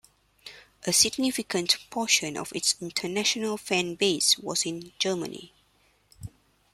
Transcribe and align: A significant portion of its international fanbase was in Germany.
A 0.87 0.91
significant 0.93 1.77
portion 1.91 2.35
of 2.35 2.51
its 2.55 2.73
international 2.81 3.55
fanbase 3.57 4.35
was 4.43 4.65
in 4.65 4.93
Germany. 4.97 5.53